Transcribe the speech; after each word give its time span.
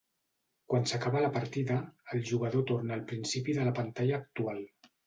Quan 0.73 0.87
s'acaba 0.91 1.21
la 1.25 1.29
partida, 1.35 1.77
el 2.17 2.27
jugador 2.33 2.67
torna 2.73 2.99
al 2.99 3.07
principi 3.13 3.61
de 3.61 3.71
la 3.71 3.79
pantalla 3.83 4.23
actual. 4.25 4.69